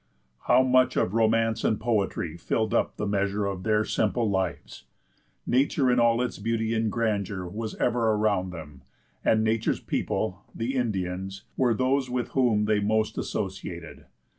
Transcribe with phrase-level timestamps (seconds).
[0.47, 4.85] How much of romance and poetry filled up the measure of their simple lives!
[5.45, 8.81] Nature in all its beauty and grandeur was ever around them,
[9.23, 14.05] and nature's people—the Indians—were those with whom they most associated.